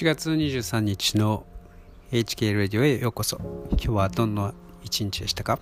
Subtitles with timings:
[0.00, 1.44] 7月23日の
[2.10, 3.36] HK ラディオへようこそ。
[3.72, 5.58] 今日はどんな一日でしたか？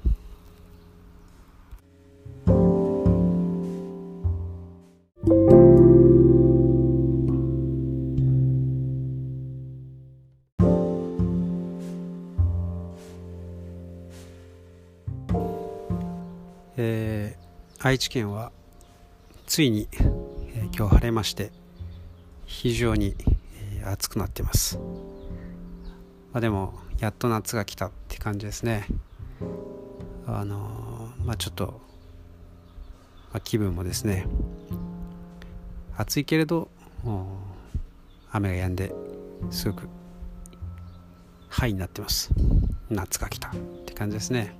[16.76, 18.52] えー、愛知県は
[19.48, 21.50] ついに、えー、今日晴れまして
[22.46, 24.78] 非常に、ー、暑くなってます、
[26.32, 28.86] まあ、でもやっと夏が来たって感じですね。
[30.26, 31.80] あのー、まあちょっと、
[33.32, 34.26] まあ、気分もですね。
[35.96, 36.68] 暑いけれど
[38.30, 38.92] 雨が止んで
[39.50, 39.88] すごく
[41.48, 42.30] ハイになってます。
[42.90, 43.54] 夏が来たっ
[43.86, 44.54] て感じですね。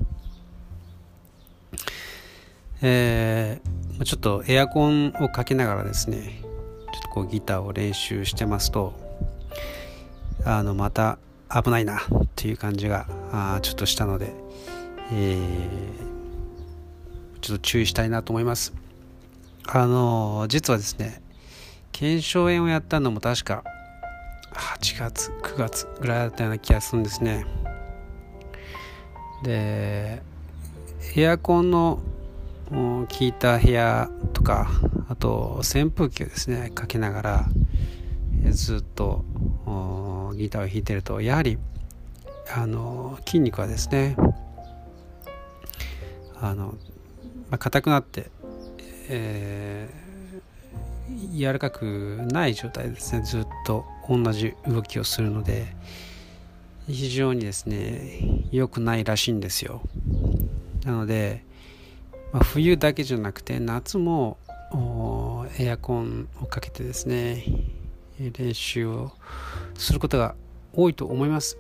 [2.81, 6.43] えー、ちょっとエアコンをかけながらですね
[6.93, 9.08] ちょっとこうギターを練習してますと
[10.45, 11.19] あのまた
[11.51, 12.01] 危ないなっ
[12.37, 14.33] ていう感じがあちょっとしたので、
[15.13, 18.73] えー、ちょっと注意したいなと思います。
[19.67, 21.23] あの実はですね
[21.93, 23.65] 腱鞘炎をやったのも確か
[24.53, 27.45] 8月9月ぐらいだったような気がするんですね。
[29.43, 30.23] で
[31.17, 32.01] エアコンの
[32.71, 34.69] 効いた部屋とか
[35.09, 37.49] あと扇風機をですねかけながら
[38.51, 39.25] ずっと
[40.37, 41.59] ギターを弾いてるとやはり
[42.55, 44.17] あの筋肉はですね
[46.41, 46.75] あの、
[47.51, 48.31] まあ、硬くなって、
[49.09, 55.77] えー、柔らかくない状態ですねずっと同じ動きをするので
[56.87, 59.83] 非常にですね良くないらしいんですよ。
[60.85, 61.47] なので
[62.33, 64.37] まあ、冬だけじゃなくて夏も
[65.59, 67.45] エアコンをかけてですね
[68.19, 69.13] 練習を
[69.75, 70.35] することが
[70.73, 71.59] 多いと思います。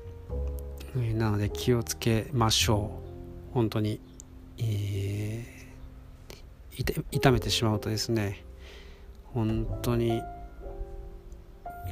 [0.94, 3.00] なので気をつけましょ
[3.50, 3.54] う。
[3.54, 4.00] 本当に、
[4.58, 8.44] えー、痛めてしまうとですね
[9.24, 10.22] 本当に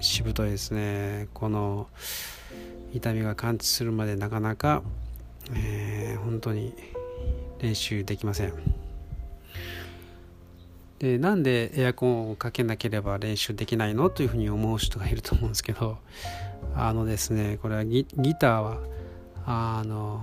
[0.00, 1.28] しぶといですね。
[1.32, 1.88] この
[2.92, 4.82] 痛みが感知するまでなかなか、
[5.54, 6.74] えー、本当に
[7.60, 8.85] 練習できません。
[10.98, 15.98] でなんでエアコンをかけなければ練習できないのというふうに思う人がいると思うんですけど
[16.74, 18.04] あのですねこれはギ
[18.38, 18.78] ターは
[19.44, 20.20] あの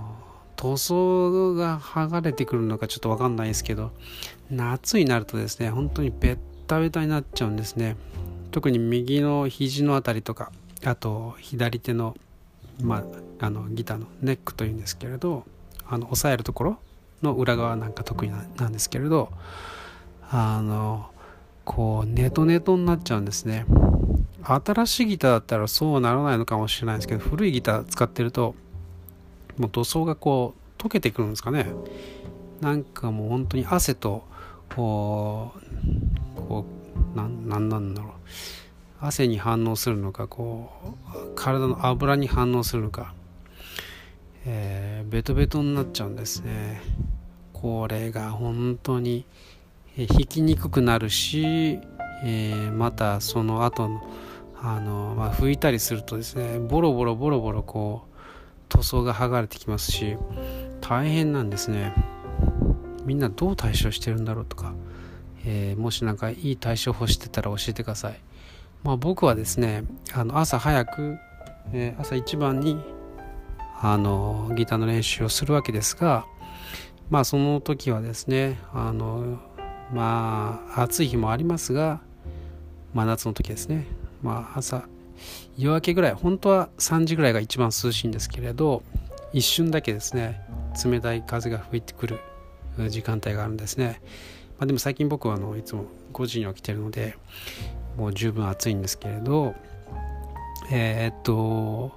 [0.56, 3.92] 塗装が剥がれてくるのかちょっと分かんないですけど
[4.50, 7.96] 夏になるとですね本当にベッタベタになっちゃうんですね。
[8.50, 10.52] 特に右の肘の辺りとか
[10.84, 12.14] あと左手の,、
[12.80, 12.98] ま
[13.40, 15.44] あ、あのギターのネックというんですけれど
[15.88, 16.78] あの押さえるところ
[17.20, 19.32] の裏側なんか得意なんですけれど
[20.30, 21.10] あの
[21.64, 23.66] こうネトネトになっちゃうんですね。
[24.42, 28.54] 新しいギターだったらそうならないのかもしれないですけど古いギター使ってると
[29.56, 31.66] もう塗装がこう溶けてくるんですかね。
[32.60, 34.24] なんかもう本当に汗と
[34.74, 35.52] こ
[36.36, 36.64] うこ
[37.14, 38.12] うなんなんなんだろう。
[39.00, 40.70] 汗に反応するのかこ
[41.14, 43.12] う体の油に反応するのか、
[44.46, 46.80] えー、ベトベトになっちゃうんですね。
[47.52, 49.26] これが本当に
[49.96, 51.78] 弾きにくくなるし、
[52.24, 54.02] えー、またその後の
[54.60, 58.14] あの、まあ、拭いたりするとですねボロボロボロボロこう
[58.70, 60.16] 塗装が剥がれてきますし
[60.80, 61.92] 大変なんですね。
[63.04, 64.72] みんなどう対処してるんだろうとか、
[65.44, 68.20] えー、もし何かいい対処法してたら教えてください、
[68.82, 71.18] まあ、僕はですねあの朝早く、
[71.72, 72.78] えー、朝一番に
[73.80, 76.24] あのギターの練習をするわけですが
[77.10, 79.38] まあその時はですねあの
[79.94, 82.00] まあ暑い日もありますが
[82.92, 83.86] 真夏の時ですね。
[84.22, 84.84] まあ朝
[85.56, 88.82] 夜明けぐらい本当は3時ぐらいが一番涼しいんですけれど
[89.32, 90.42] 一瞬だけですね
[90.84, 92.18] 冷たい風が吹いてくる
[92.88, 94.00] 時間帯があるんですね、
[94.58, 97.16] まあ、でも最近僕はあのいつも5時に起きてるので
[97.96, 99.54] もう十分暑いんですけれど
[100.72, 101.92] えー、っと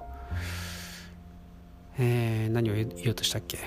[1.98, 3.58] えー、何を言おうとしたっけ？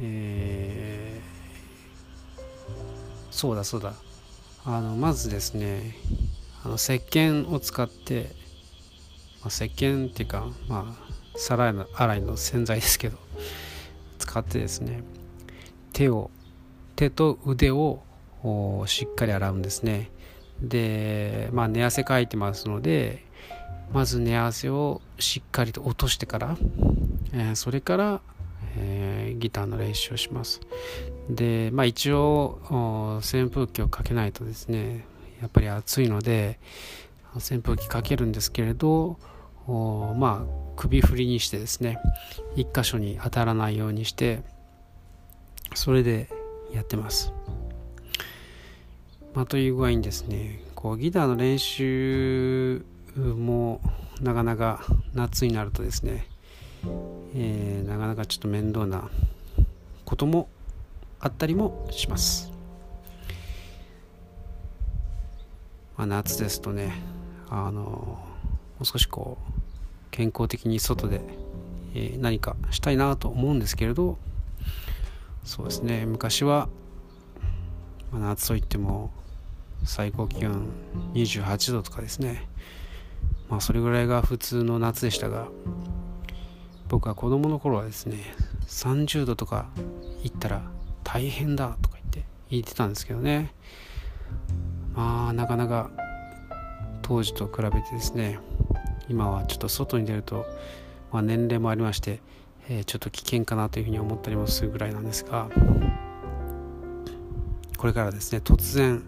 [0.00, 1.13] えー、
[3.34, 3.94] そうだそうだ。
[4.64, 5.96] あのまずですね
[6.64, 8.30] あの石鹸を使って、
[9.40, 11.04] まあ、石鹸っていうかまあ
[11.36, 13.18] 皿洗いの洗剤ですけど
[14.18, 15.02] 使ってですね
[15.92, 16.30] 手を
[16.94, 18.04] 手と腕を
[18.86, 20.12] しっかり洗うんですね。
[20.62, 23.26] でまあ寝汗かいてますので
[23.92, 26.56] まず寝汗をしっかりと落としてから、
[27.32, 28.20] えー、それから
[28.76, 30.60] えー、ギターの練習をします。
[31.28, 35.06] でまあ一応扇風機をかけないとですね
[35.40, 36.58] やっぱり暑いので
[37.36, 39.18] 扇風機かけるんですけれど
[39.66, 41.98] まあ首振りにしてですね
[42.56, 44.42] 一箇所に当たらないようにして
[45.74, 46.28] それで
[46.72, 47.32] やってます。
[49.34, 52.84] まあ、という具合にですねこうギターの練習
[53.16, 53.80] も
[54.20, 56.26] なかなか夏になるとですね、
[57.34, 59.10] えー、なかなかちょっと面倒な
[60.04, 60.48] ことも
[61.24, 62.52] あったりもします。
[65.96, 66.92] まあ、夏ですとね
[67.48, 68.18] あのも
[68.80, 69.52] う少しこう
[70.10, 71.22] 健康的に外で、
[71.94, 74.18] えー、何かしたいなと思うんですけれど
[75.44, 76.68] そうですね昔は、
[78.12, 79.10] まあ、夏といっても
[79.84, 80.68] 最高気温
[81.14, 82.48] 28度とかですね
[83.48, 85.48] まあそれぐらいが普通の夏でしたが
[86.88, 88.18] 僕は子供の頃はですね
[88.66, 89.70] 30度とか
[90.22, 90.73] 行ったら
[91.14, 93.54] 大変だとか言って言ってたんですけどね。
[94.96, 95.92] まあなかなか
[97.02, 98.40] 当時と比べてですね
[99.08, 100.44] 今はちょっと外に出ると、
[101.12, 102.20] まあ、年齢もありまして、
[102.68, 105.48] えー、ちょっと危険かなというふうに思ったりもするぐらいなんですが
[107.76, 109.04] これからですね突然、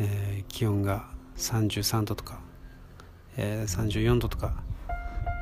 [0.00, 2.40] えー、気温が33度とか、
[3.36, 4.54] えー、34度とか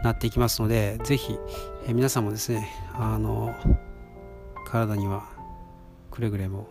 [0.04, 1.38] なっていきますのでぜひ、
[1.86, 3.54] え、皆さんもですねあの
[4.66, 5.32] 体には
[6.12, 6.68] くれぐれも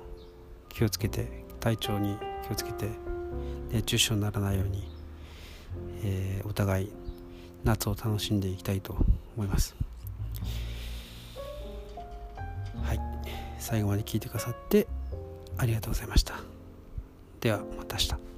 [0.69, 1.27] 気をつけて
[1.59, 2.15] 体調に
[2.47, 2.88] 気をつけて
[3.71, 4.88] 熱中症にならないように、
[6.03, 6.91] えー、お互い
[7.63, 8.95] 夏を楽しんでいきたいと
[9.35, 9.75] 思います。
[12.83, 12.99] はい。
[13.59, 14.88] 最後まで聞いてくださって
[15.57, 16.35] ありがとうございました。
[17.39, 18.31] ではまた明日。